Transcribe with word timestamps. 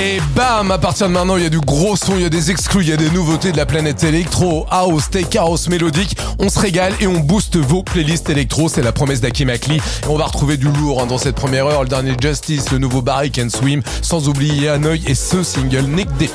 Et 0.00 0.20
bam, 0.36 0.70
à 0.70 0.78
partir 0.78 1.08
de 1.08 1.12
maintenant, 1.12 1.36
il 1.36 1.42
y 1.42 1.46
a 1.46 1.50
du 1.50 1.58
gros 1.58 1.96
son, 1.96 2.14
il 2.14 2.22
y 2.22 2.24
a 2.24 2.28
des 2.28 2.52
exclus, 2.52 2.82
il 2.82 2.88
y 2.88 2.92
a 2.92 2.96
des 2.96 3.10
nouveautés 3.10 3.50
de 3.50 3.56
la 3.56 3.66
planète 3.66 4.04
électro, 4.04 4.64
house, 4.70 5.10
tech 5.10 5.34
house, 5.36 5.68
mélodique. 5.68 6.16
On 6.38 6.48
se 6.48 6.60
régale 6.60 6.92
et 7.00 7.08
on 7.08 7.18
booste 7.18 7.56
vos 7.56 7.82
playlists 7.82 8.30
électro. 8.30 8.68
C'est 8.68 8.82
la 8.82 8.92
promesse 8.92 9.20
d'Akim 9.20 9.48
Akli. 9.48 9.78
Et 9.78 10.08
on 10.08 10.16
va 10.16 10.26
retrouver 10.26 10.56
du 10.56 10.68
lourd 10.68 11.02
hein, 11.02 11.06
dans 11.06 11.18
cette 11.18 11.34
première 11.34 11.66
heure. 11.66 11.82
Le 11.82 11.88
dernier 11.88 12.14
Justice, 12.20 12.70
le 12.70 12.78
nouveau 12.78 13.02
Barry 13.02 13.32
Can 13.32 13.48
Swim, 13.48 13.82
sans 14.00 14.28
oublier 14.28 14.68
Hanoi 14.68 14.98
et 15.04 15.16
ce 15.16 15.42
single 15.42 15.86
Nick 15.86 16.08
Deep. 16.16 16.30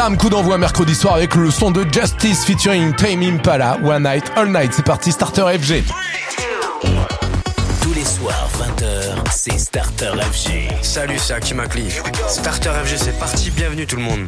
Bam, 0.00 0.16
coup 0.16 0.30
d'envoi 0.30 0.56
mercredi 0.56 0.94
soir 0.94 1.14
avec 1.16 1.34
le 1.34 1.50
son 1.50 1.70
de 1.70 1.84
Justice 1.92 2.46
featuring 2.46 2.94
Tame 2.94 3.22
Impala, 3.22 3.76
One 3.84 4.04
Night, 4.04 4.24
All 4.34 4.48
Night. 4.48 4.72
C'est 4.72 4.84
parti, 4.84 5.12
Starter 5.12 5.42
FG. 5.58 5.82
Tous 7.82 7.92
les 7.92 8.04
soirs, 8.04 8.48
20h, 8.58 9.30
c'est 9.30 9.58
Starter 9.58 10.12
FG. 10.32 10.68
Salut, 10.80 11.18
c'est 11.18 11.34
Hakim 11.34 11.60
Akli. 11.60 11.90
Starter 12.28 12.70
FG, 12.82 12.96
c'est 12.96 13.18
parti. 13.18 13.50
Bienvenue 13.50 13.86
tout 13.86 13.96
le 13.96 14.02
monde. 14.02 14.26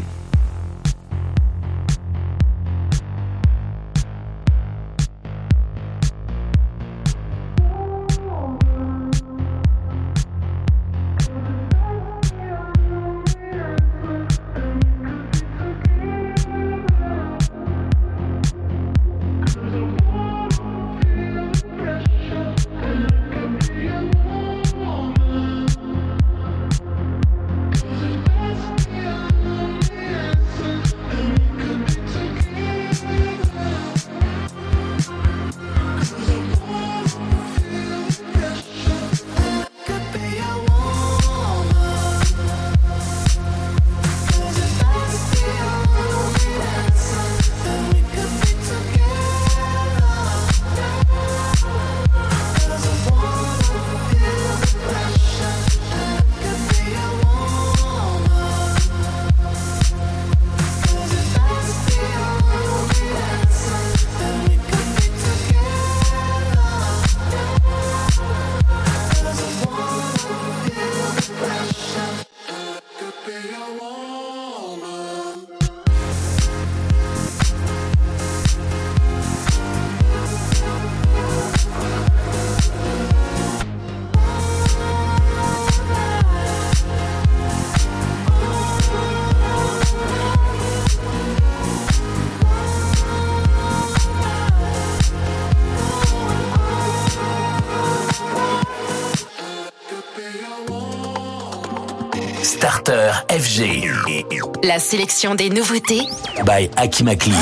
Sélection 104.82 105.34
des 105.34 105.48
nouveautés. 105.48 106.02
by 106.44 106.68
Hakim 106.76 107.08
Akli. 107.08 107.32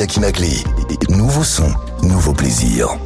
Akli. 0.00 0.64
Nouveau 1.08 1.44
son, 1.44 1.72
nouveau 2.02 2.32
plaisir. 2.32 2.98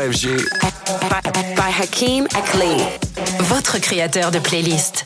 FG. 0.00 0.28
By 1.56 1.70
Hakim 1.70 2.26
Akli. 2.34 2.82
Votre 3.40 3.78
créateur 3.78 4.30
de 4.30 4.38
playlist. 4.38 5.04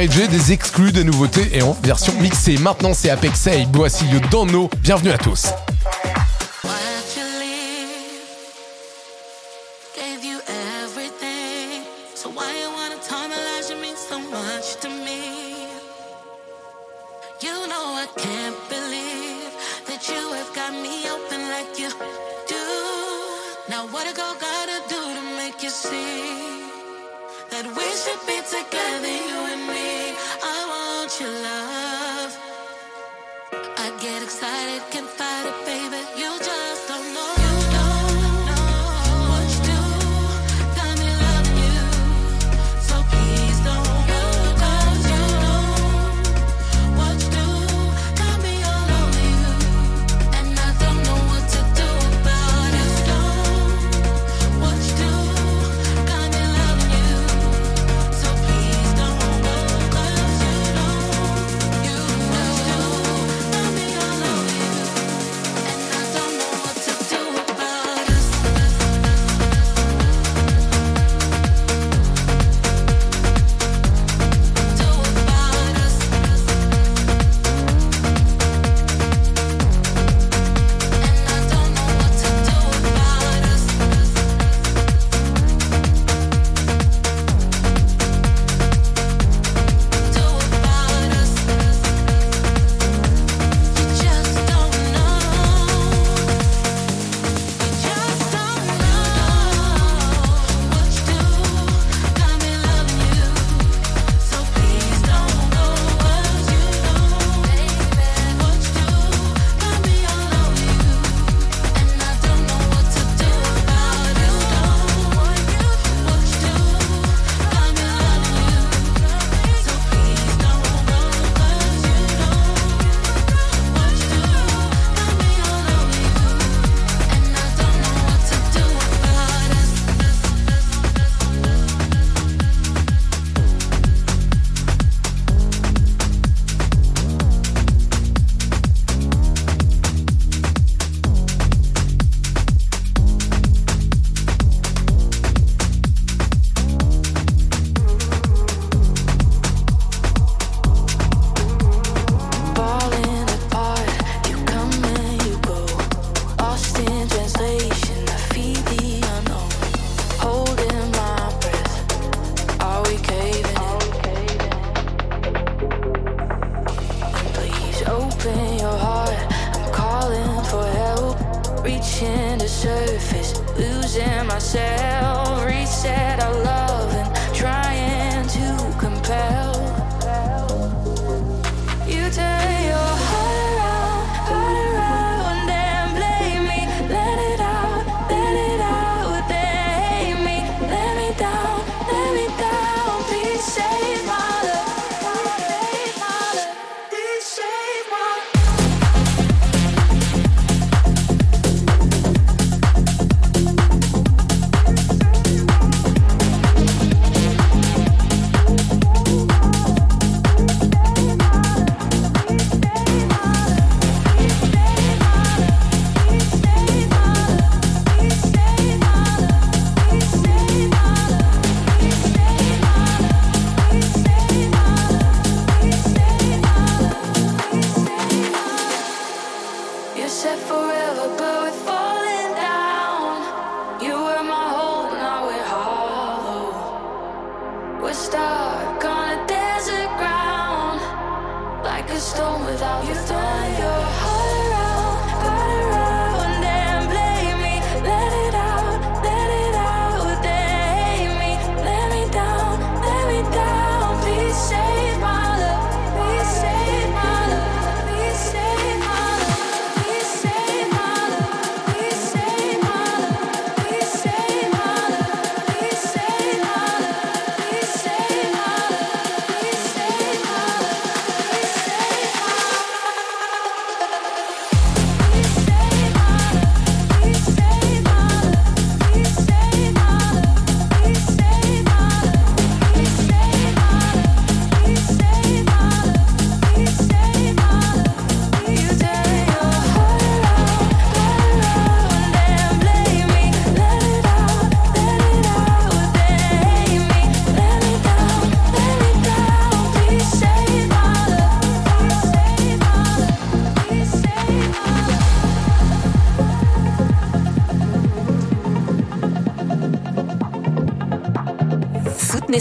Des 0.00 0.52
exclus, 0.52 0.92
des 0.92 1.04
nouveautés 1.04 1.50
et 1.52 1.60
en 1.60 1.76
version 1.82 2.14
mixée. 2.22 2.56
Maintenant, 2.56 2.94
c'est 2.94 3.10
Apexay, 3.10 3.66
Boissilio 3.66 4.18
Dano. 4.30 4.70
Bienvenue 4.82 5.10
à 5.10 5.18
tous. 5.18 5.48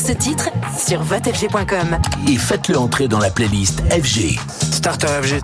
ce 0.10 0.14
titre 0.14 0.50
sur 0.76 1.04
votefg.com. 1.04 2.00
Et 2.28 2.38
faites-le 2.38 2.80
entrer 2.80 3.08
dans 3.08 3.20
la 3.20 3.30
playlist 3.30 3.82
FG. 3.92 4.40
FG. 4.40 4.40
Starter 4.72 5.08
FG. 5.22 5.40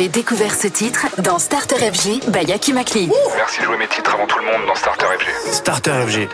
avez 0.00 0.08
découvert 0.08 0.54
ce 0.54 0.66
titre 0.66 1.08
dans 1.18 1.38
Starter 1.38 1.76
FG 1.76 2.30
by 2.30 2.46
Yaki 2.46 2.72
McLean. 2.72 3.10
Merci 3.36 3.60
de 3.60 3.64
jouer 3.66 3.76
mes 3.76 3.86
titres 3.86 4.14
avant 4.14 4.26
tout 4.26 4.38
le 4.38 4.46
monde 4.46 4.66
dans 4.66 4.74
Starter 4.74 5.04
FG. 5.04 5.52
Starter 5.52 5.92
FG. 6.06 6.28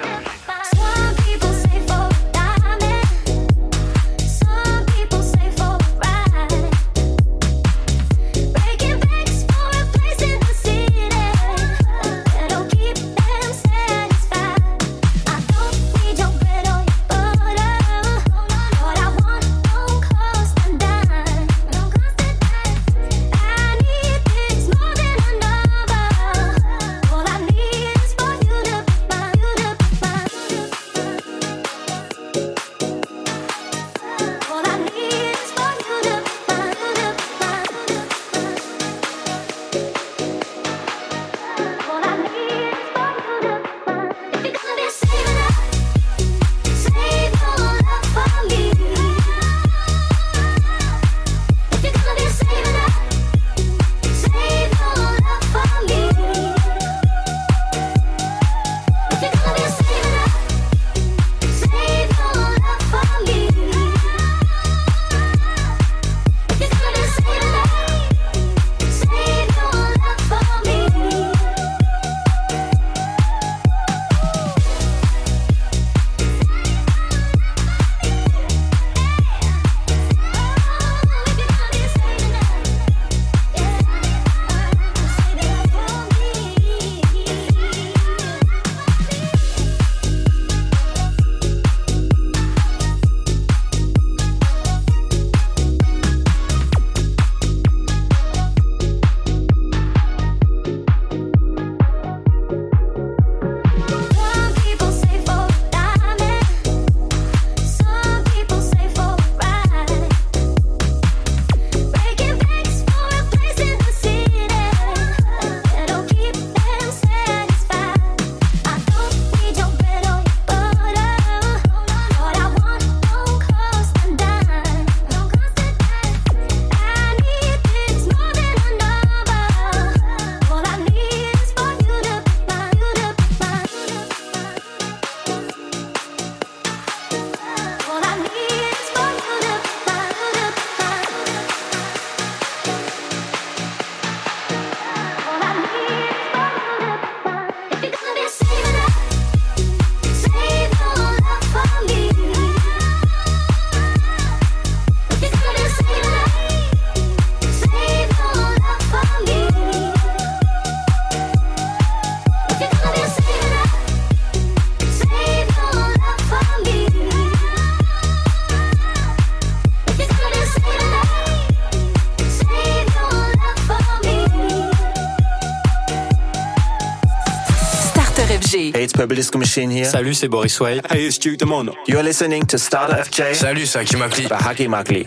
Machine 179.38 179.71
here. 179.71 179.85
Salut, 179.85 180.14
c'est 180.14 180.29
Boris 180.29 180.59
Way. 180.61 180.81
Hey, 180.90 181.07
it's 181.07 181.19
Duke 181.19 181.38
Demon. 181.38 181.71
You're 181.87 182.03
listening 182.03 182.45
to 182.47 182.59
Starter 182.59 182.97
FJ. 183.05 183.35
Salut, 183.35 183.66
c'est 183.66 183.79
Akimakli. 183.79 184.27
Par 184.29 184.47
Hakimakli. 184.49 185.07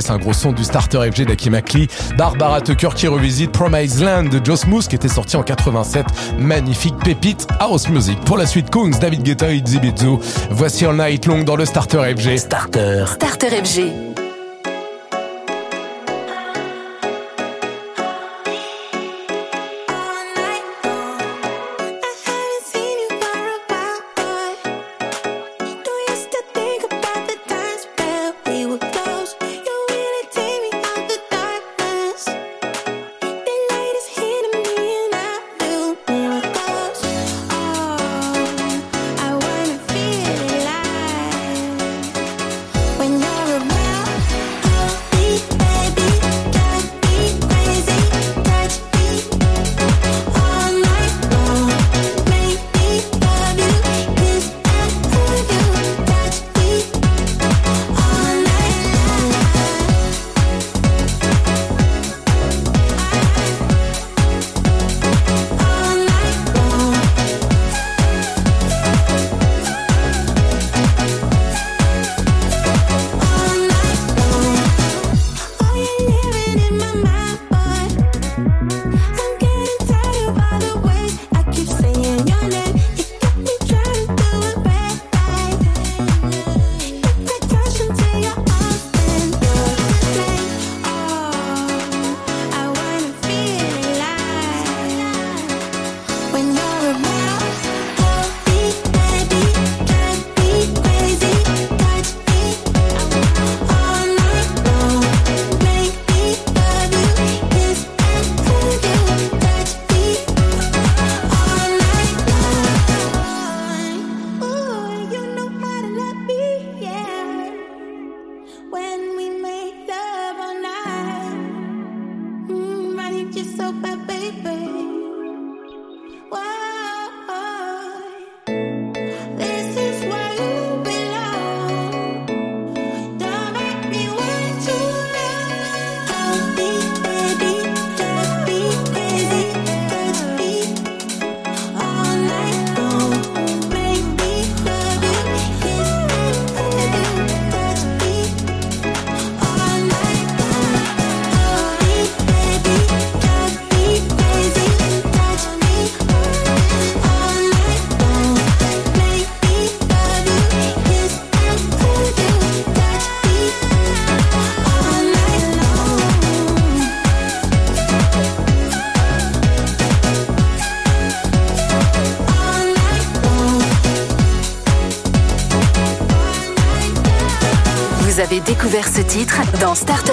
c'est 0.00 0.12
un 0.12 0.18
gros 0.18 0.32
son 0.32 0.52
du 0.52 0.64
starter 0.64 0.98
FG 1.10 1.26
d'Aki 1.26 1.50
Makli, 1.50 1.88
Barbara 2.16 2.60
Tucker 2.60 2.90
qui 2.94 3.06
revisite 3.06 3.52
Promise 3.52 4.02
Land 4.02 4.24
de 4.24 4.40
Joe 4.44 4.60
Smooth 4.60 4.86
qui 4.86 4.96
était 4.96 5.08
sorti 5.08 5.36
en 5.36 5.42
87, 5.42 6.06
magnifique 6.38 6.96
pépite 7.04 7.46
house 7.60 7.88
music. 7.88 8.20
Pour 8.20 8.38
la 8.38 8.46
suite 8.46 8.70
Kungs, 8.70 8.98
David 8.98 9.22
Guetta 9.22 9.50
et 9.50 9.56
Itzy 9.56 9.78
Voici 10.50 10.86
en 10.86 10.94
night 10.94 11.26
long 11.26 11.42
dans 11.42 11.56
le 11.56 11.64
starter 11.64 12.14
FG. 12.16 12.36
Starter. 12.38 13.04
Starter 13.06 13.48
FG. 13.64 14.07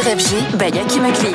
FG 0.05 0.57
by 0.57 0.69
Yakimakli. 0.71 1.34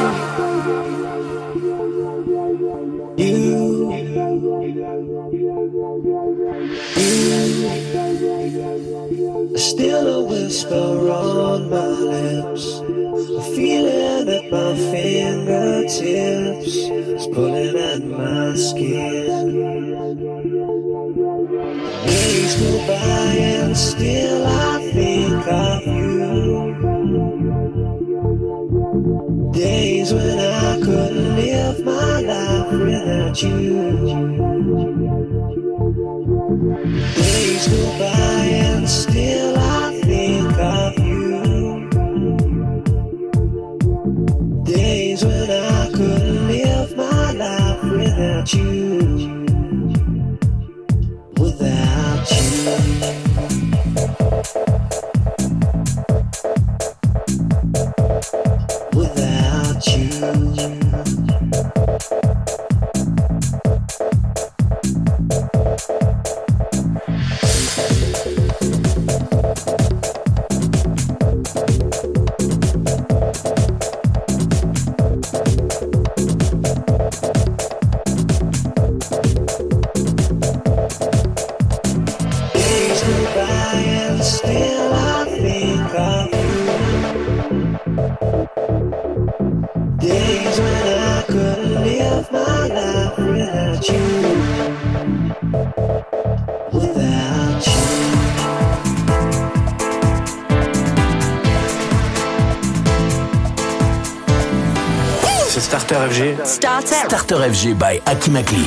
still 37.61 38.10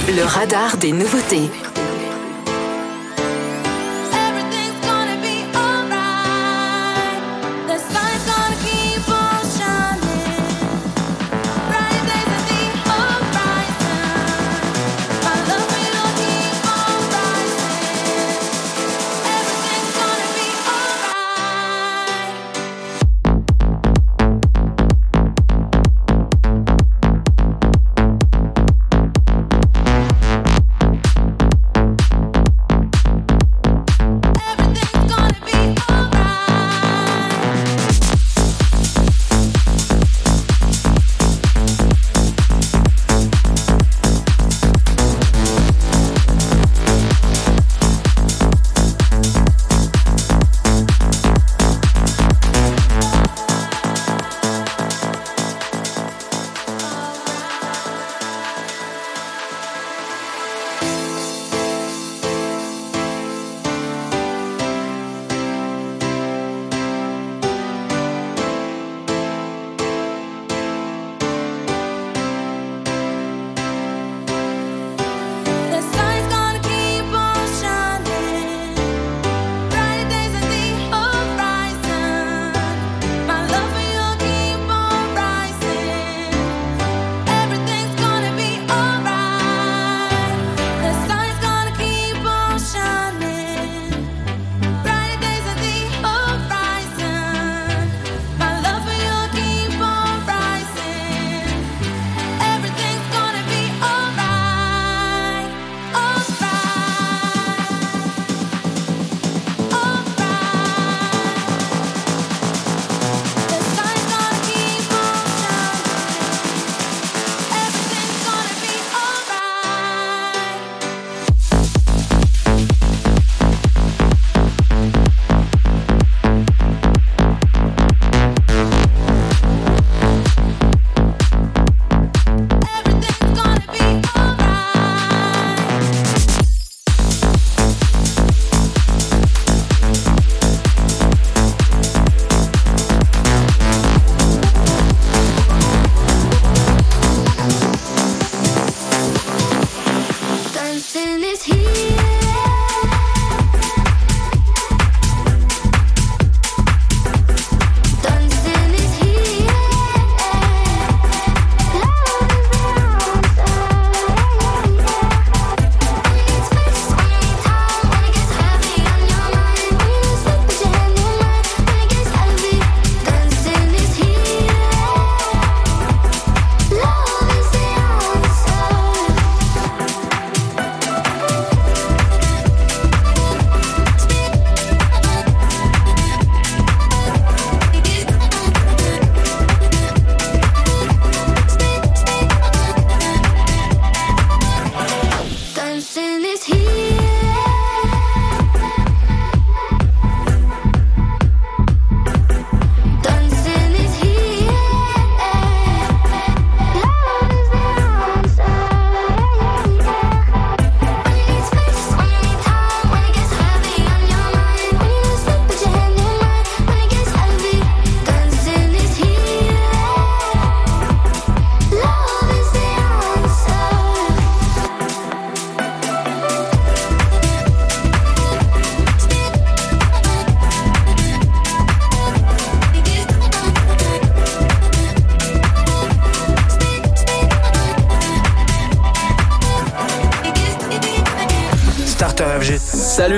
Le 0.09 0.25
radar 0.25 0.79
des 0.79 0.93
nouveautés. 0.93 1.51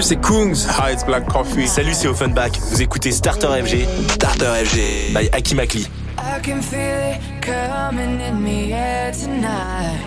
C'est 0.07 0.21
Kungs. 0.21 0.55
Hi, 0.79 0.93
it's 0.93 1.05
Black 1.05 1.27
Coffee. 1.27 1.67
Salut, 1.67 1.93
c'est 1.93 2.07
Offenbach. 2.07 2.53
Vous 2.71 2.81
écoutez 2.81 3.11
Starter 3.11 3.49
FG. 3.49 3.85
Starter 4.11 4.65
FG 4.65 5.13
by 5.13 5.29
Aki 5.33 5.55
Makli. 5.57 5.89
I 6.17 6.41
can 6.41 6.63
feel 6.63 6.79
it 6.79 7.19
coming 7.43 8.21
in 8.21 8.45
the 8.45 8.73
air 8.73 9.11
tonight. 9.11 9.99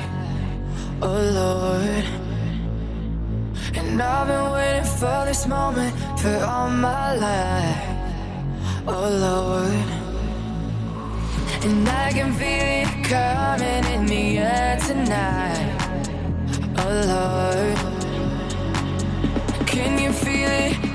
Oh 1.02 1.08
Lord. 1.08 2.06
And 3.76 4.02
I've 4.02 4.28
been 4.28 4.52
waiting 4.54 4.86
for 4.86 5.26
this 5.28 5.46
moment 5.48 5.94
for 6.18 6.46
all 6.46 6.70
my 6.70 7.18
life. 7.18 7.88
Oh 8.88 9.10
Lord. 9.20 9.84
And 11.62 11.90
I 11.90 12.12
can 12.14 12.32
feel 12.36 12.48
it 12.48 13.04
coming 13.04 13.84
in 13.94 14.06
the 14.06 14.38
air 14.38 14.78
tonight. 14.80 15.76
Oh 16.78 17.04
Lord. 17.06 17.59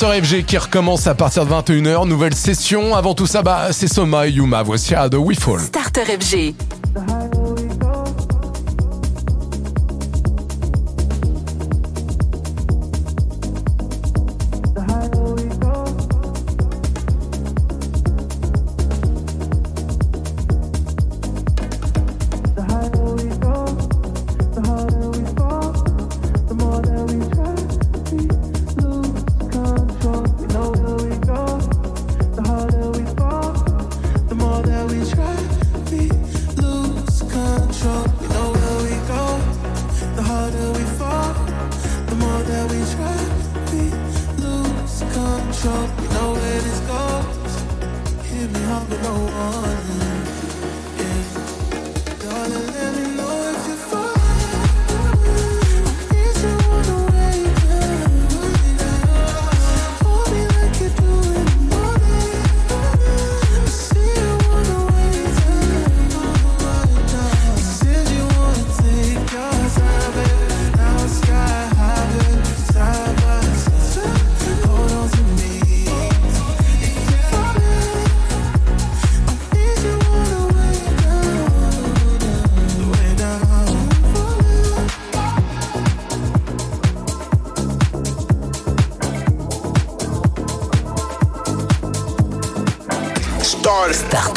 Starter 0.00 0.22
FG 0.22 0.44
qui 0.46 0.56
recommence 0.56 1.06
à 1.06 1.14
partir 1.14 1.44
de 1.44 1.50
21h. 1.52 2.08
Nouvelle 2.08 2.34
session. 2.34 2.96
Avant 2.96 3.12
tout 3.12 3.26
ça, 3.26 3.42
bah, 3.42 3.68
c'est 3.70 3.86
Soma 3.86 4.28
et 4.28 4.30
Yuma. 4.30 4.62
Voici 4.62 4.94
à 4.94 5.10
The 5.10 5.16
We 5.16 5.38
Fall. 5.38 5.60
Starter 5.60 6.04
FG. 6.18 6.54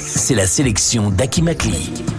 C'est 0.00 0.34
la 0.34 0.48
sélection 0.48 1.10
d'Akimakli. 1.10 2.11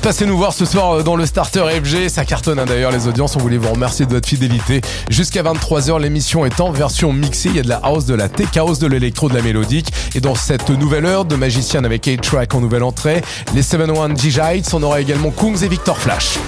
de 0.00 0.04
passer 0.04 0.24
nous 0.24 0.38
voir 0.38 0.54
ce 0.54 0.64
soir 0.64 0.92
euh, 0.92 1.02
dans 1.02 1.14
le 1.14 1.26
Starter 1.26 1.64
FG. 1.82 2.08
Ça 2.08 2.24
cartonne 2.24 2.58
hein, 2.58 2.64
d'ailleurs 2.64 2.90
les 2.90 3.06
audiences. 3.06 3.36
On 3.36 3.38
voulait 3.38 3.58
vous 3.58 3.70
remercier 3.70 4.06
de 4.06 4.10
votre 4.10 4.28
fidélité. 4.28 4.80
Jusqu'à 5.10 5.42
23h, 5.42 6.00
l'émission 6.00 6.46
est 6.46 6.60
en 6.60 6.72
version 6.72 7.12
mixée. 7.12 7.50
Il 7.50 7.56
y 7.56 7.60
a 7.60 7.62
de 7.62 7.68
la 7.68 7.76
house, 7.82 8.06
de 8.06 8.14
la 8.14 8.28
tech 8.28 8.56
house, 8.56 8.78
de 8.78 8.86
l'électro, 8.86 9.28
de 9.28 9.34
la 9.34 9.42
mélodique. 9.42 9.92
Et 10.14 10.20
dans 10.20 10.34
cette 10.34 10.70
nouvelle 10.70 11.04
heure 11.04 11.24
de 11.26 11.36
Magicien 11.36 11.84
avec 11.84 12.06
8-Track 12.06 12.54
en 12.54 12.60
nouvelle 12.60 12.82
entrée, 12.82 13.22
les 13.54 13.62
7-1 13.62 14.16
DJs, 14.16 14.74
on 14.74 14.82
aura 14.82 15.00
également 15.00 15.30
Kungs 15.30 15.62
et 15.62 15.68
Victor 15.68 15.98
Flash. 15.98 16.38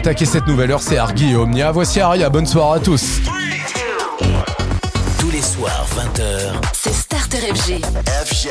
attaquer 0.00 0.24
cette 0.24 0.46
nouvelle 0.46 0.70
heure, 0.70 0.80
c'est 0.80 0.96
Argy 0.96 1.32
et 1.32 1.36
Omnia. 1.36 1.72
Voici 1.72 2.00
Aria, 2.00 2.30
bonne 2.30 2.46
soirée 2.46 2.78
à 2.78 2.82
tous. 2.82 3.20
Tous 5.18 5.30
les 5.30 5.42
soirs, 5.42 5.86
20h. 5.94 6.54
C'est 6.72 6.94
Starter 6.94 7.38
FG. 7.52 7.82
FG. 8.24 8.48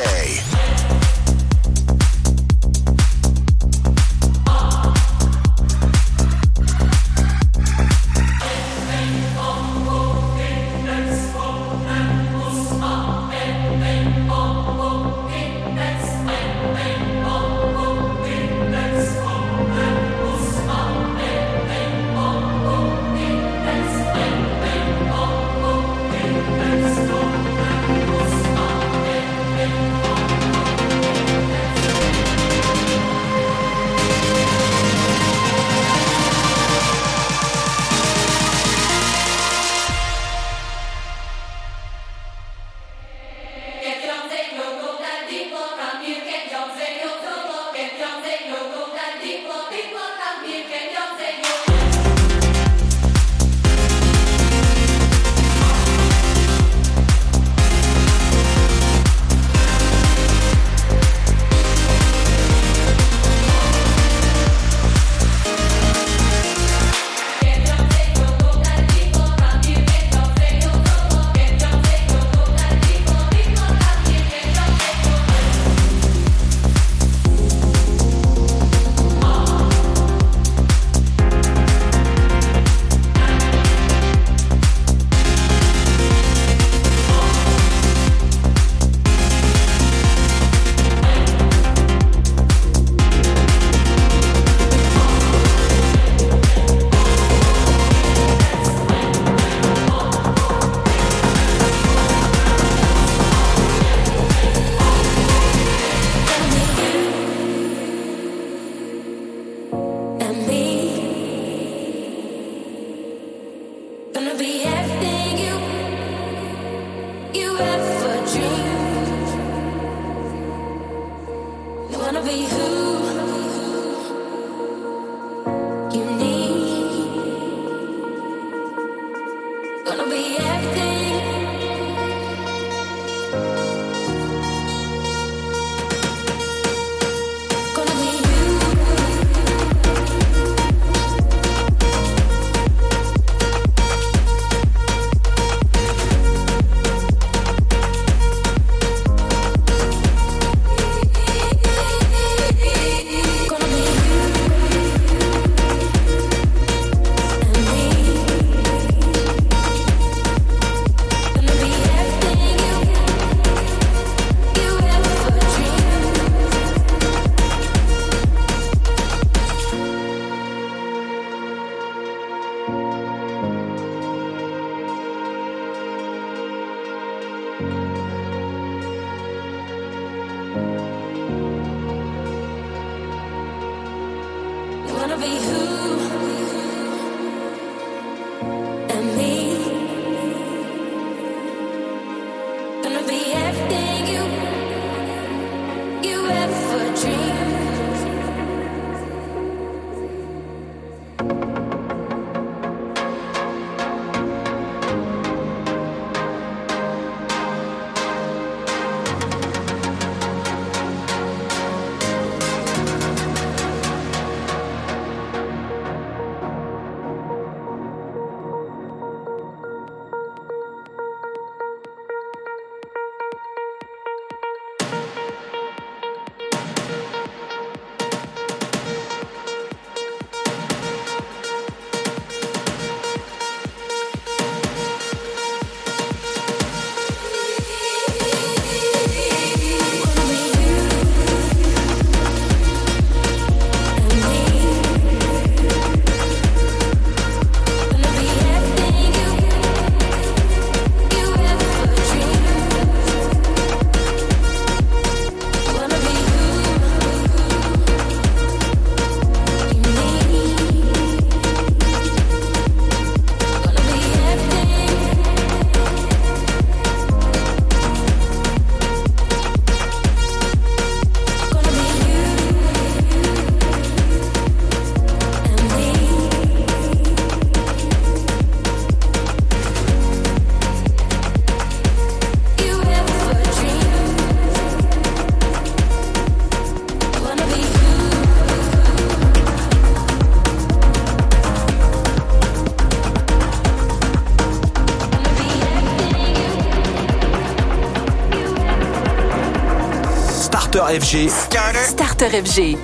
Starter 300.70 301.00
FG. 301.00 301.28
Starter, 301.28 301.82
Starter 301.82 302.28
FG. 302.28 302.78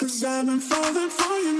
Cause 0.00 0.24
I've 0.24 0.46
been 0.46 0.58
falling 0.58 1.10
for 1.10 1.38
you 1.38 1.59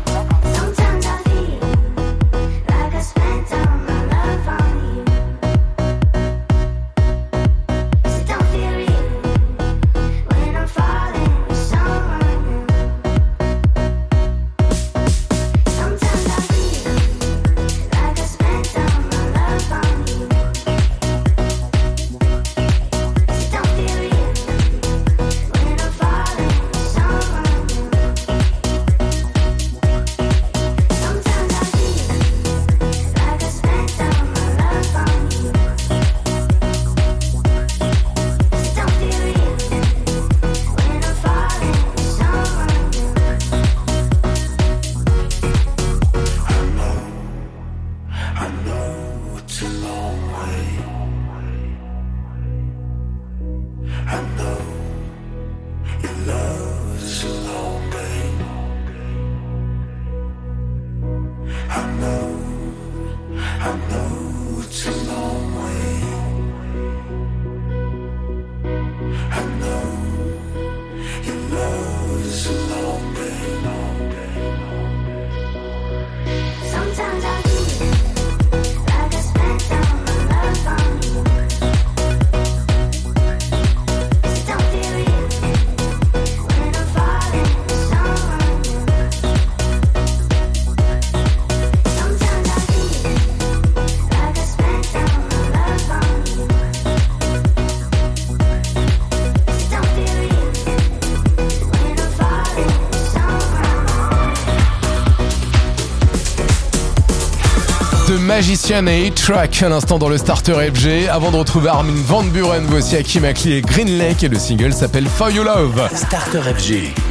Magician 108.33 108.87
et 108.87 109.11
track 109.11 109.61
un 109.61 109.73
instant 109.73 109.99
dans 109.99 110.07
le 110.07 110.17
starter 110.17 110.53
FG. 110.53 111.09
Avant 111.11 111.31
de 111.31 111.35
retrouver 111.35 111.67
Armin 111.67 112.01
Van 112.05 112.23
Buren, 112.23 112.63
voici 112.65 112.95
Akim 112.95 113.25
Akli 113.25 113.55
et 113.55 113.61
Green 113.61 113.97
Lake 113.97 114.23
et 114.23 114.29
le 114.29 114.39
single 114.39 114.71
s'appelle 114.71 115.07
For 115.07 115.29
You 115.29 115.43
Love. 115.43 115.89
Starter 115.93 116.39
FG. 116.39 117.10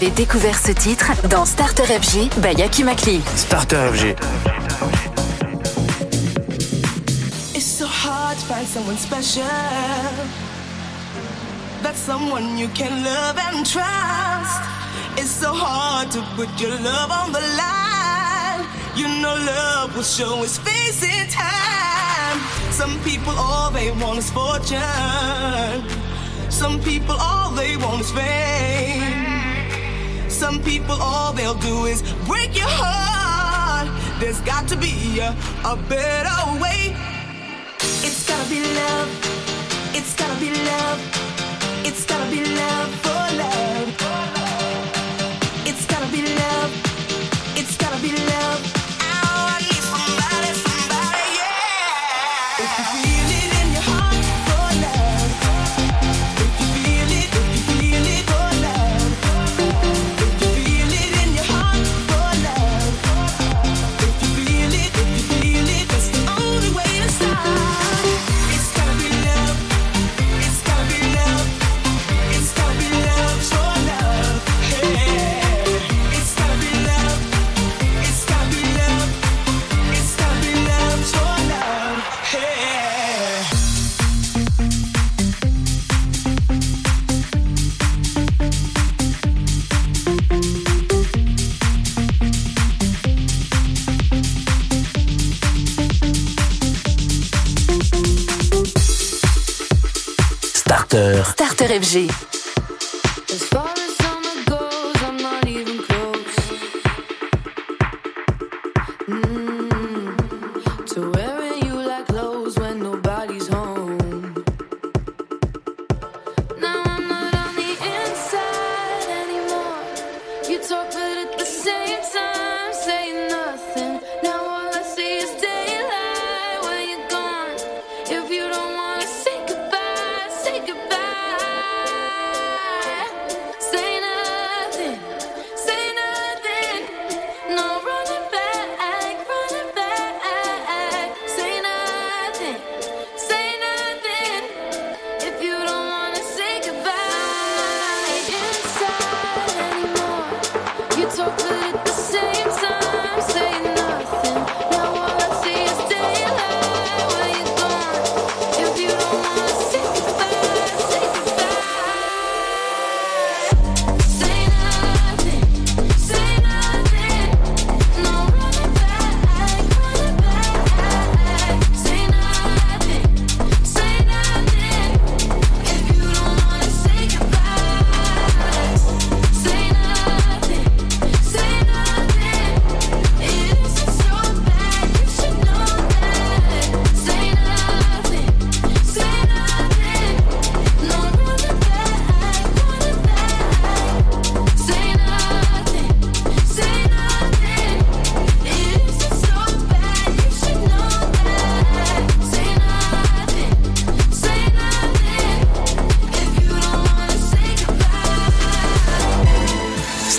avez 0.00 0.10
découvert 0.10 0.56
ce 0.56 0.70
titre 0.70 1.10
dans 1.28 1.44
Starter 1.44 1.82
FG 1.82 2.30
Bayaki 2.40 2.84
Makli. 2.84 3.20
Starter 3.34 3.78
FG. 3.92 4.14
It's 7.56 7.64
so 7.64 7.84
hard 7.84 8.36
to 8.38 8.44
find 8.46 8.66
someone 8.68 8.96
special. 8.96 9.42
That's 11.82 11.98
someone 11.98 12.56
you 12.56 12.68
can 12.74 13.02
love 13.02 13.38
and 13.38 13.66
trust. 13.66 14.62
It's 15.16 15.32
so 15.32 15.52
hard 15.52 16.12
to 16.12 16.20
put 16.36 16.48
your 16.60 16.78
love 16.78 17.10
on 17.10 17.32
the 17.32 17.42
line. 17.58 18.66
You 18.94 19.08
know 19.20 19.34
love 19.34 19.96
will 19.96 20.04
show 20.04 20.44
its 20.44 20.58
face 20.58 21.02
in 21.02 21.26
time. 21.28 22.38
Some 22.70 22.96
people 23.02 23.34
all 23.36 23.72
they 23.72 23.90
want 23.90 24.18
is 24.18 24.30
fortune. 24.30 24.78
Some 26.50 26.78
people 26.82 27.16
all 27.18 27.50
they 27.50 27.76
want 27.76 28.02
is 28.02 28.12
fame. 28.12 29.37
Some 30.48 30.62
people, 30.62 30.96
all 30.98 31.34
they'll 31.34 31.60
do 31.60 31.84
is 31.84 32.00
break 32.24 32.56
your 32.56 32.70
heart. 32.70 33.86
There's 34.18 34.40
got 34.40 34.66
to 34.68 34.78
be 34.78 35.18
a, 35.20 35.36
a 35.62 35.76
better 35.90 36.38
way. 36.58 36.96
It's 38.00 38.26
gotta 38.26 38.48
be 38.48 38.62
love. 38.74 39.10
It's 39.94 40.14
gotta 40.16 40.40
be 40.40 40.48
love. 40.64 41.00
It's 41.84 42.06
gotta 42.06 42.30
be 42.30 42.46
love. 42.46 43.07
FG. 101.78 102.27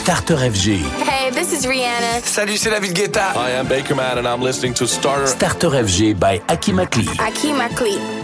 Starter 0.03 0.37
FG. 0.37 0.81
Hey, 1.03 1.29
this 1.31 1.51
is 1.51 1.65
Rihanna. 1.65 2.21
Salut, 2.23 2.57
c'est 2.57 2.69
David 2.71 2.93
Guetta. 2.95 3.33
I 3.35 3.51
am 3.51 3.67
Bakerman 3.67 4.17
and 4.17 4.27
I'm 4.27 4.41
listening 4.41 4.73
to 4.75 4.87
Starter. 4.87 5.27
Starter 5.27 5.69
FG 5.69 6.17
by 6.19 6.41
Aki 6.47 6.71
Makli. 6.71 7.07
Aki 7.19 7.51
Makli. 7.53 8.18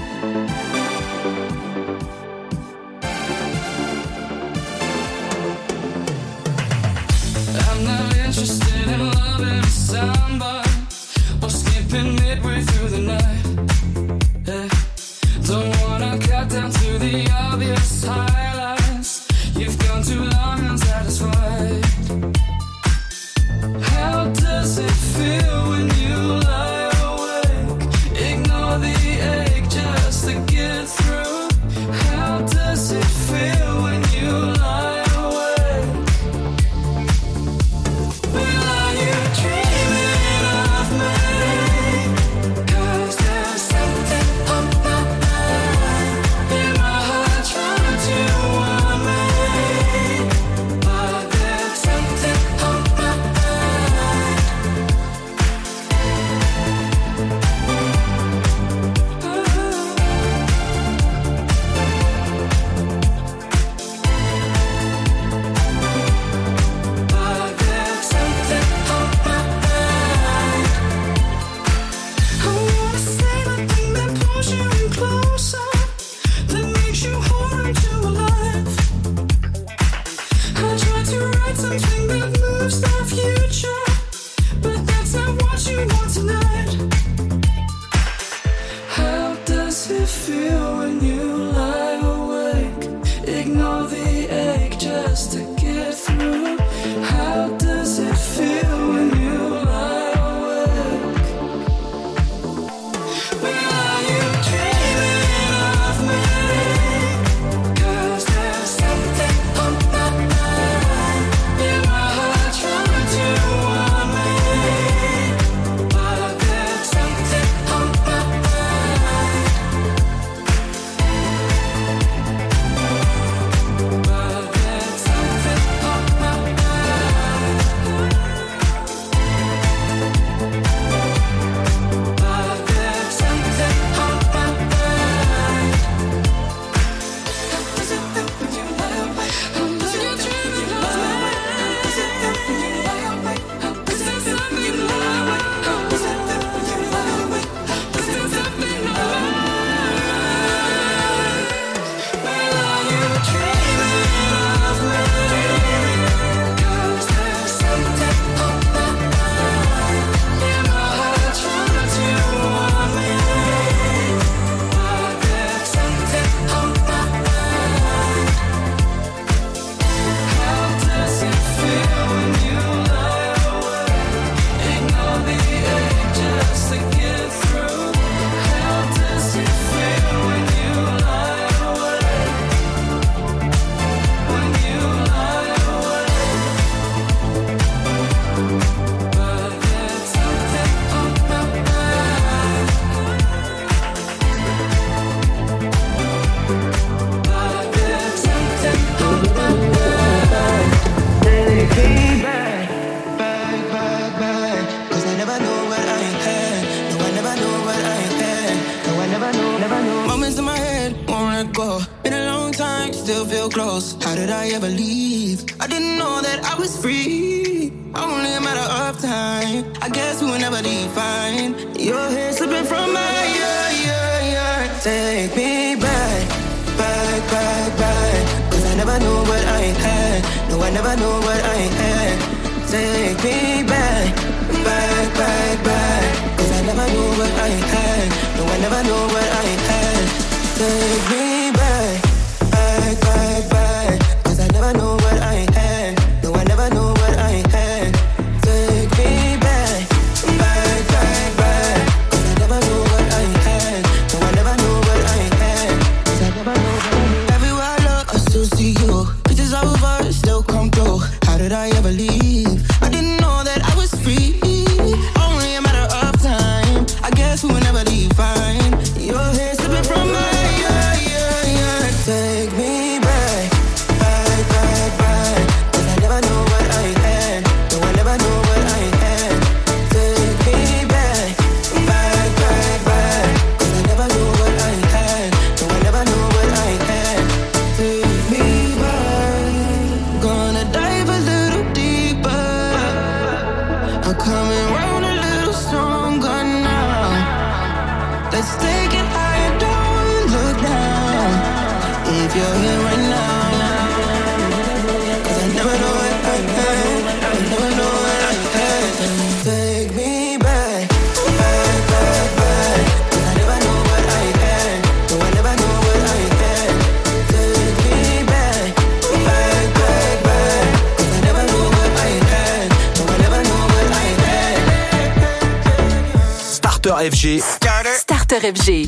RFG. 328.46 328.85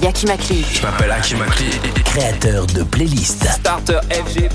by 0.00 0.06
Akimakli. 0.06 0.64
Je 0.72 0.82
m'appelle 0.82 1.10
Akimakli, 1.10 1.70
créateur 2.04 2.66
de 2.66 2.82
playlists. 2.82 3.46
Starter 3.48 4.00
FG 4.10 4.48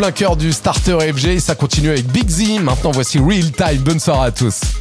plein 0.00 0.12
cœur 0.12 0.34
du 0.34 0.50
starter 0.50 0.96
FG 1.12 1.38
ça 1.40 1.54
continue 1.54 1.90
avec 1.90 2.06
Big 2.06 2.26
Z. 2.26 2.58
Maintenant 2.62 2.90
voici 2.90 3.18
Real 3.18 3.52
Time. 3.52 3.82
Bonne 3.82 4.00
soirée 4.00 4.28
à 4.28 4.30
tous. 4.30 4.79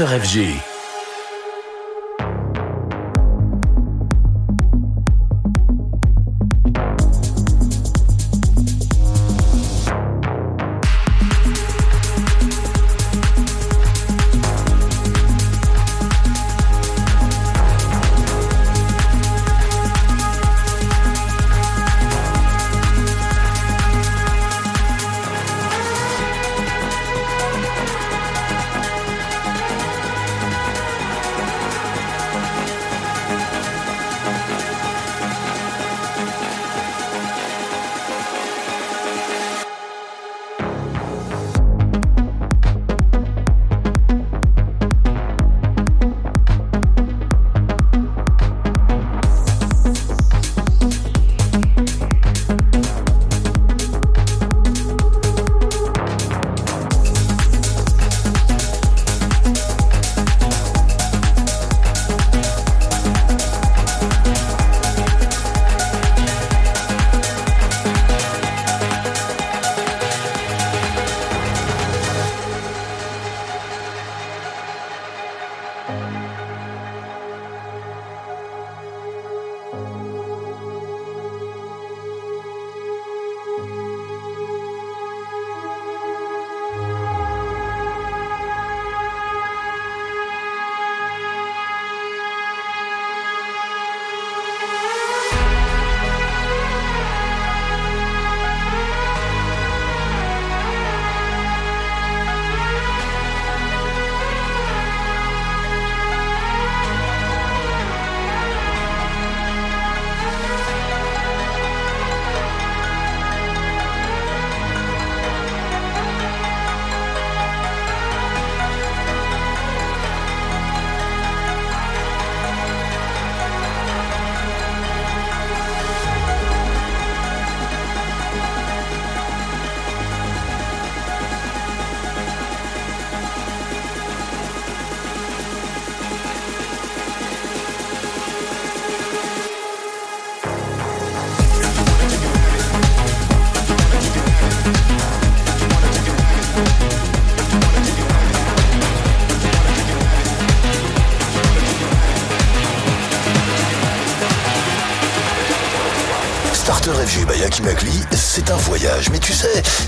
Starter 0.00 0.24
FG. 0.24 0.69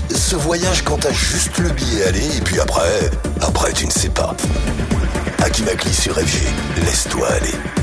Ce 0.09 0.35
voyage 0.35 0.83
quand 0.83 0.97
t'as 0.97 1.11
juste 1.11 1.57
le 1.59 1.69
billet 1.69 2.03
aller 2.05 2.37
et 2.37 2.41
puis 2.41 2.59
après, 2.59 3.11
après 3.41 3.71
tu 3.73 3.85
ne 3.85 3.91
sais 3.91 4.09
pas. 4.09 4.35
Akimakli 5.43 5.93
sur 5.93 6.15
FG, 6.15 6.39
laisse-toi 6.85 7.27
aller. 7.29 7.82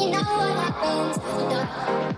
you 0.00 0.10
know 0.12 0.18
what 0.18 0.56
happens 0.56 1.18
after 1.18 1.50
dark. 1.50 2.09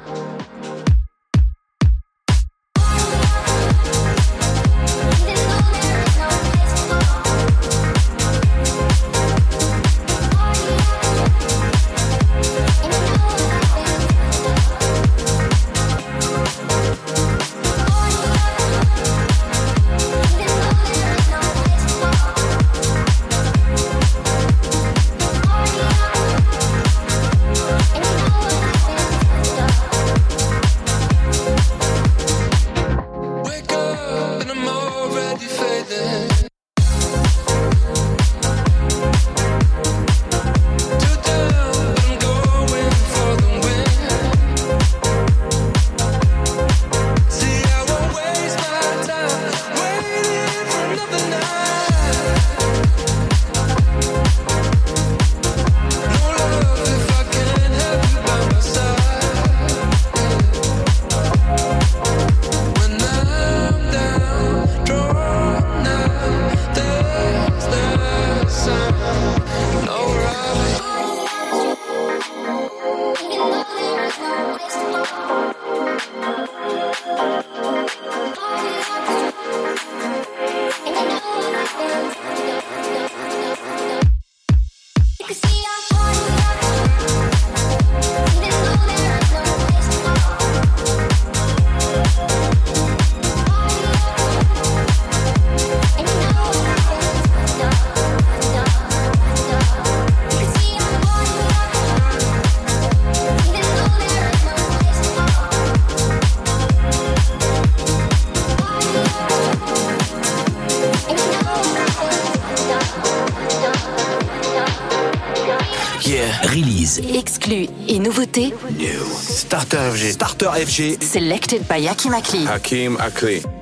Starter 119.43 119.91
FG. 119.91 120.13
Starter 120.13 120.51
FG. 120.55 121.03
Selected 121.03 121.67
by 121.67 121.81
Hakim 121.83 122.13
Akli. 122.15 122.47
Hakim 122.47 122.97
Akli. 122.97 123.62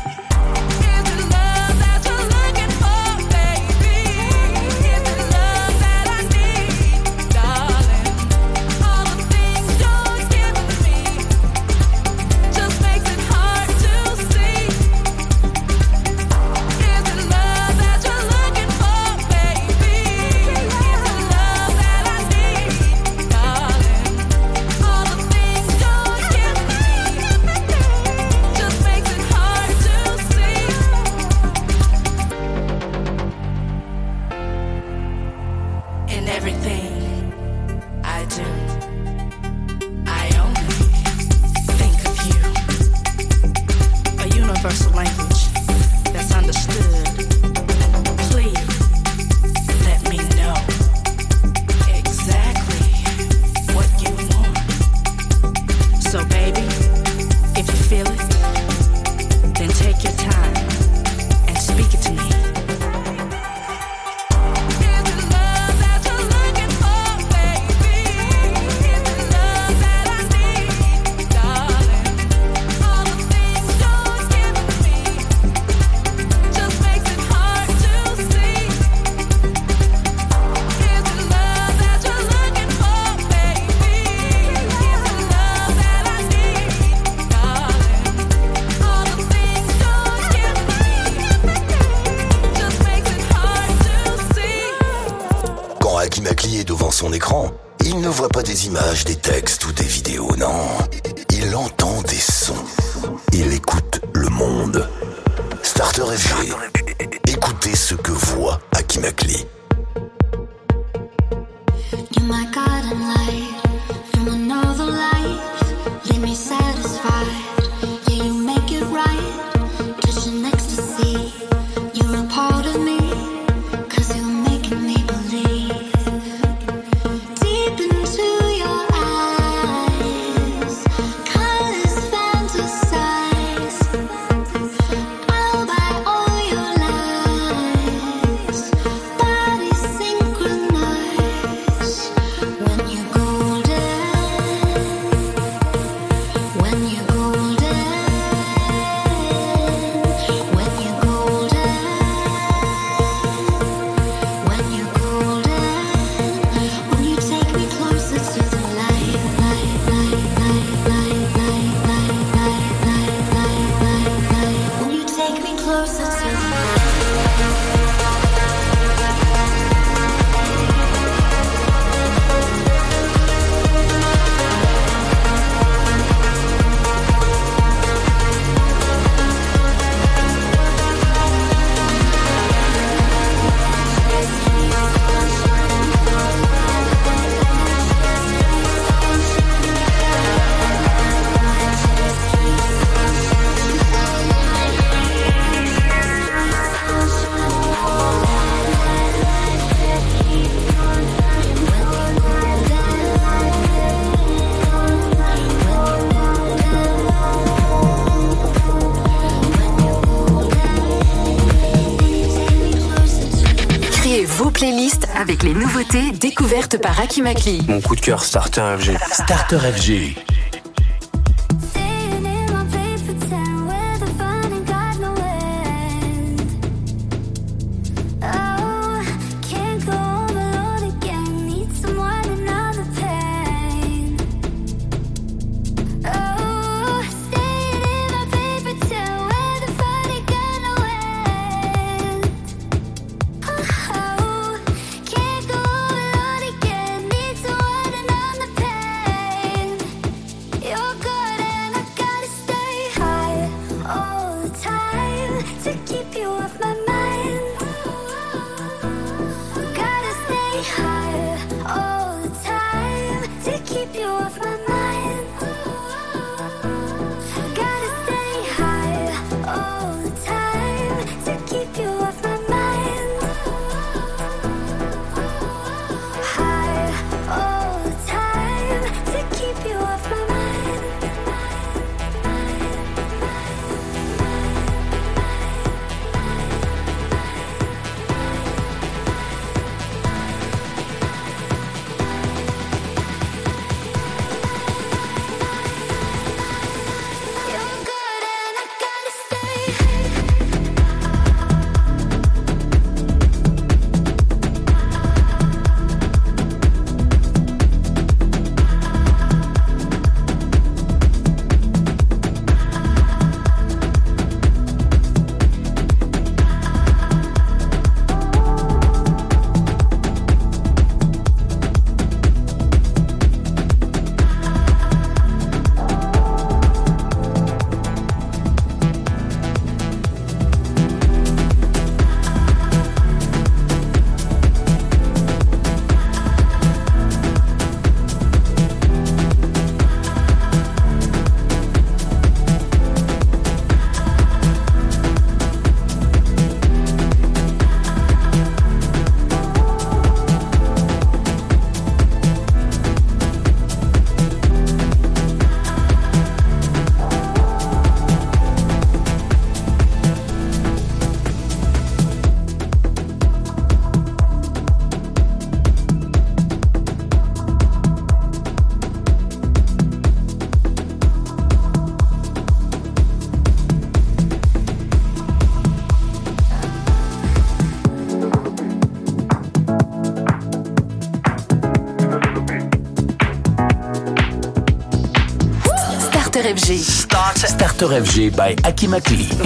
Mon 217.67 217.81
coup 217.81 217.95
de 217.95 218.01
cœur 218.01 218.23
Starter 218.23 218.77
FG. 218.77 218.97
Starter 219.11 219.57
FG. 219.57 220.30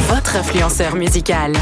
Votre 0.10 0.36
influenceur 0.36 0.96
musical. 0.96 1.54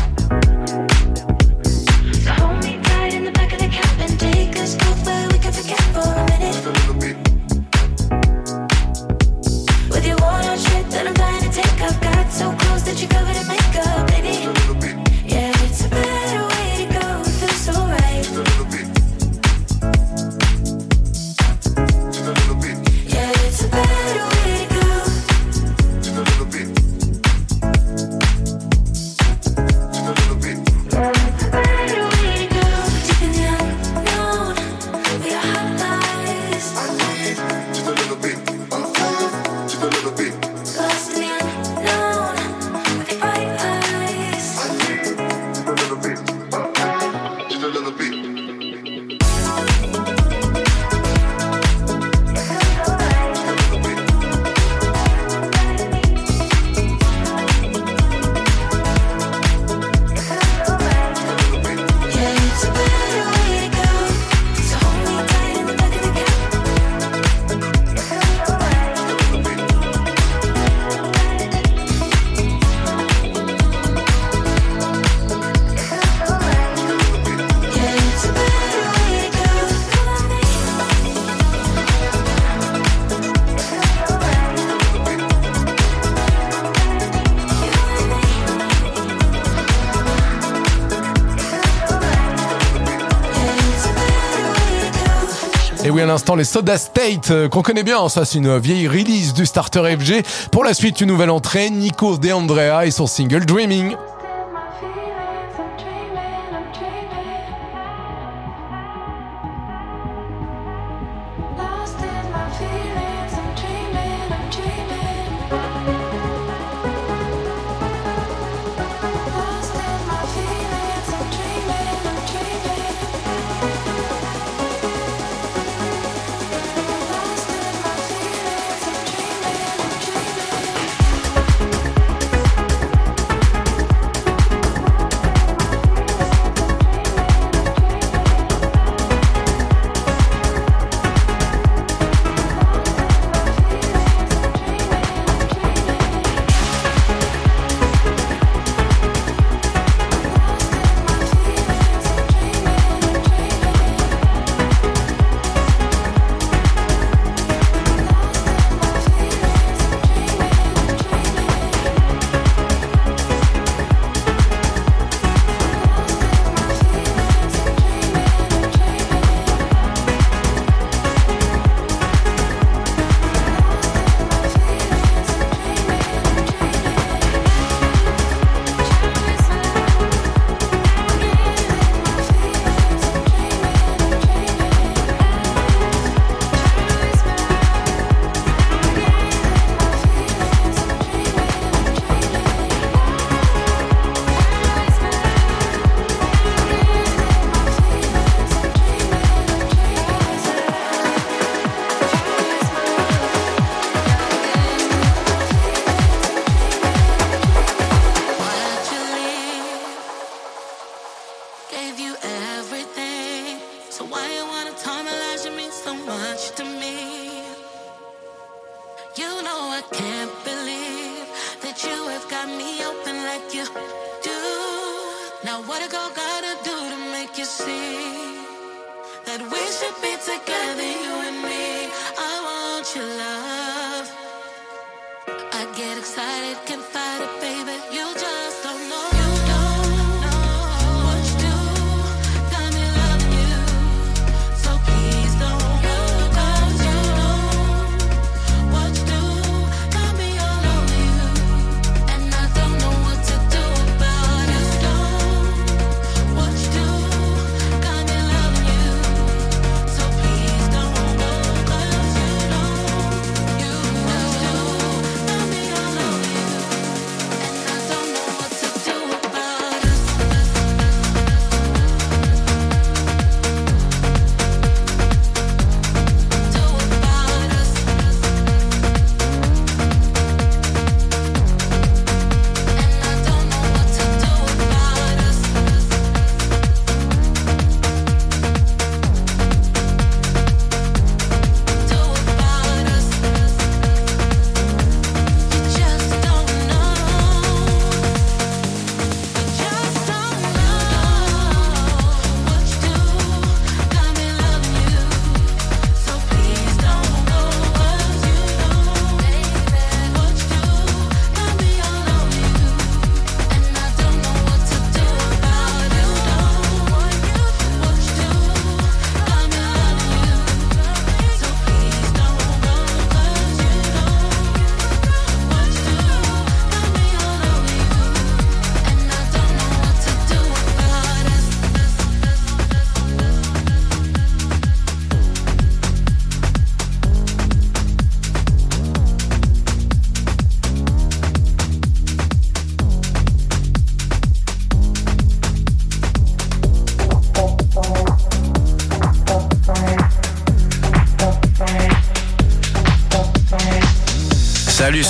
l'instant 96.14 96.36
les 96.36 96.44
Soda 96.44 96.78
State 96.78 97.32
euh, 97.32 97.50
qu'on 97.50 97.64
connaît 97.64 97.82
bien. 97.82 98.08
Ça, 98.08 98.24
c'est 98.24 98.38
une 98.38 98.60
vieille 98.60 98.88
release 98.88 99.34
du 99.34 99.48
Starter 99.48 99.98
FG. 99.98 100.22
Pour 100.52 100.64
la 100.64 100.76
suite, 100.76 101.02
une 101.02 101.08
nouvelle 101.08 101.32
entrée, 101.32 101.72
Nico 101.72 102.18
De 102.18 102.32
Andrea 102.32 102.86
et 102.86 102.92
son 102.92 103.08
single 103.08 103.48
Dreaming. 103.48 103.96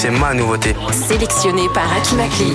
C'est 0.00 0.12
ma 0.12 0.32
nouveauté. 0.32 0.76
Sélectionné 0.92 1.62
par 1.74 1.92
Akimakli. 1.92 2.54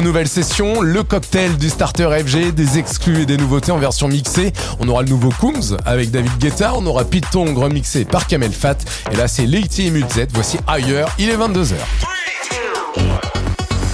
nouvelle 0.00 0.28
session, 0.28 0.80
le 0.80 1.02
cocktail 1.02 1.56
du 1.56 1.68
starter 1.68 2.08
FG, 2.24 2.52
des 2.52 2.78
exclus 2.78 3.22
et 3.22 3.26
des 3.26 3.36
nouveautés 3.36 3.72
en 3.72 3.78
version 3.78 4.08
mixée. 4.08 4.52
On 4.80 4.88
aura 4.88 5.02
le 5.02 5.08
nouveau 5.08 5.30
Coombs 5.40 5.76
avec 5.84 6.10
David 6.10 6.36
Guetta, 6.38 6.72
on 6.74 6.86
aura 6.86 7.04
Python 7.04 7.54
remixé 7.54 8.04
par 8.04 8.26
Kamel 8.26 8.52
Fat, 8.52 8.76
et 9.12 9.16
là 9.16 9.28
c'est 9.28 9.46
Leity 9.46 9.86
et 9.86 9.90
Mulzet, 9.90 10.28
voici 10.32 10.58
ailleurs, 10.66 11.08
il 11.18 11.30
est 11.30 11.36
22h. 11.36 11.74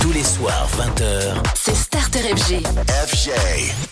Tous 0.01 0.13
les 0.13 0.25
soirs, 0.25 0.69
20h, 0.79 1.35
c'est 1.55 1.77
Starter 1.77 2.21
FG. 2.21 2.63
FG. 3.07 3.92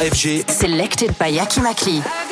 FG. 0.00 0.48
Selected 0.48 1.18
by 1.18 1.30
Yaki 1.30 1.60
Makli. 1.60 2.29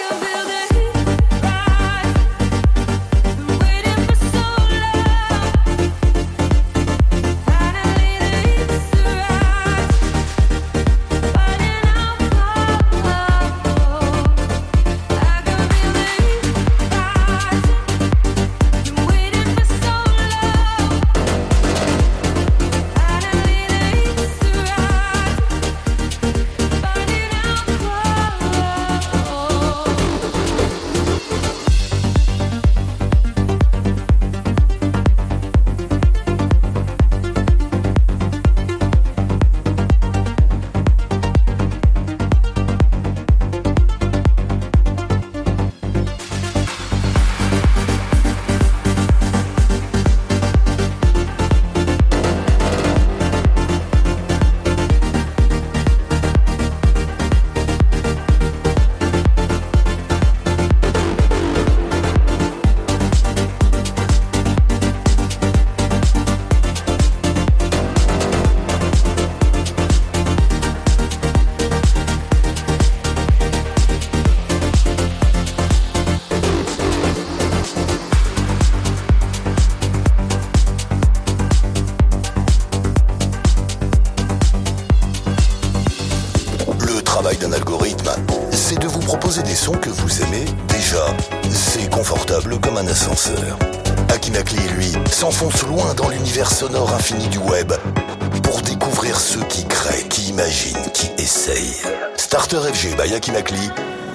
Alger 102.78 102.94
Bayakinakli, 102.94 103.72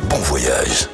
Bon 0.10 0.19
voyage. 0.19 0.93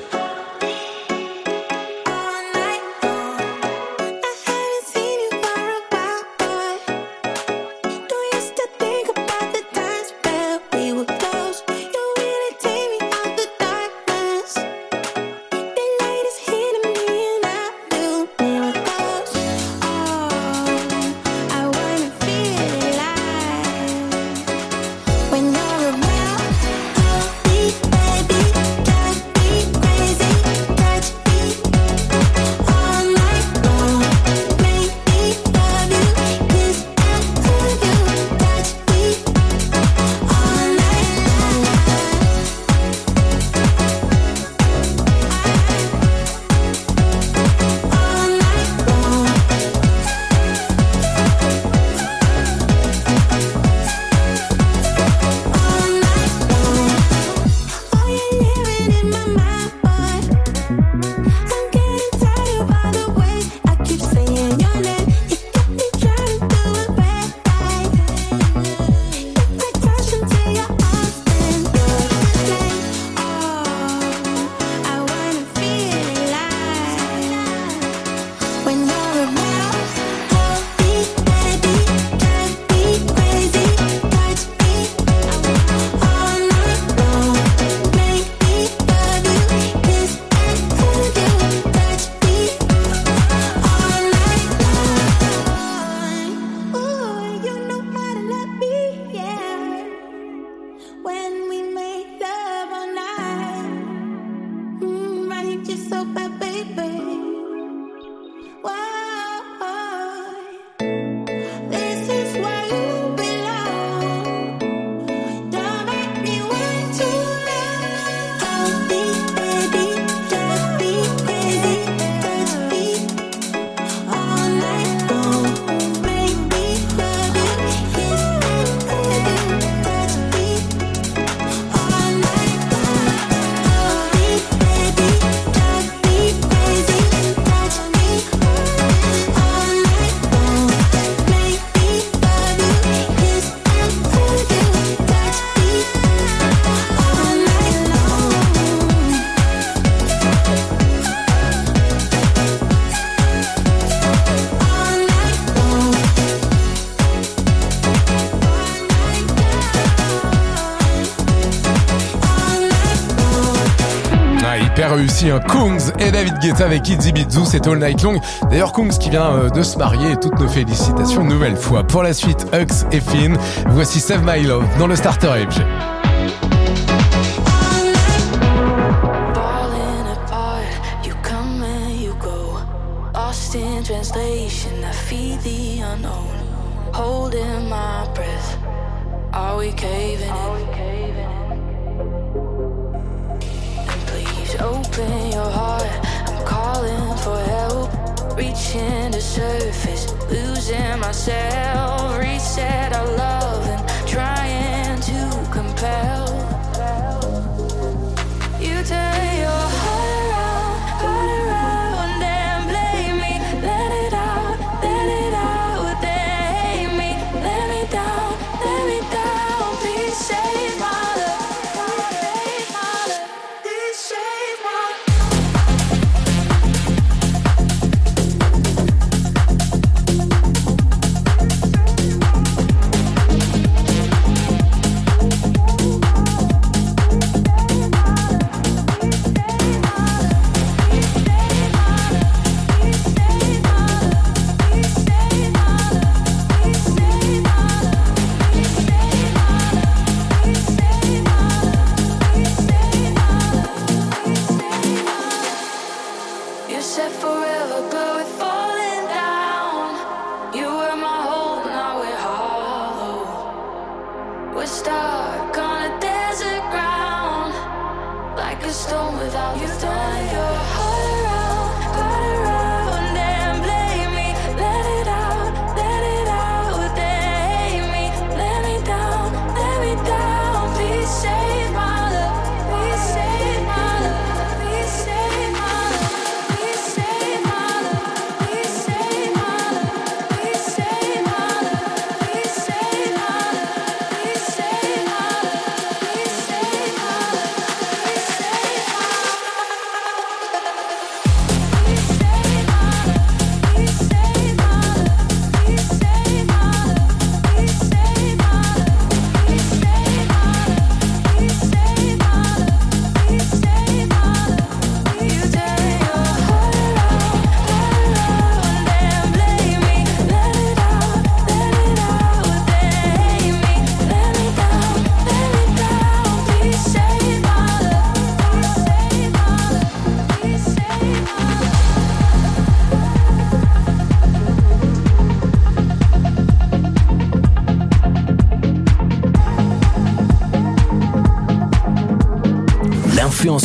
David 166.12 166.40
Guetta 166.40 166.66
avec 166.66 166.88
Izzy 166.90 167.12
Bizou, 167.12 167.46
c'est 167.46 167.68
All 167.68 167.80
Night 167.80 168.02
Long. 168.04 168.20
D'ailleurs, 168.50 168.74
Kungs 168.74 168.98
qui 168.98 169.10
vient 169.10 169.32
euh, 169.32 169.50
de 169.50 169.64
se 169.64 169.78
marier, 169.78 170.16
toutes 170.22 170.40
nos 170.40 170.48
félicitations 170.48 171.24
nouvelle 171.24 171.58
fois. 171.58 171.84
Pour 171.84 172.04
la 172.04 172.14
suite, 172.14 172.46
Hux 172.54 172.86
et 172.92 173.02
Finn, 173.02 173.38
voici 173.68 174.00
Save 174.00 174.24
My 174.26 174.44
Love 174.44 174.66
dans 174.80 174.88
le 174.88 174.96
Starter 174.96 175.30
FG. 175.50 175.62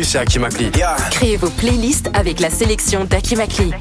C'est 0.00 0.18
Akimakli. 0.18 0.70
Créez 1.10 1.36
vos 1.36 1.50
playlists 1.50 2.10
avec 2.14 2.40
la 2.40 2.48
sélection 2.48 3.04
d'Akimakli. 3.04 3.72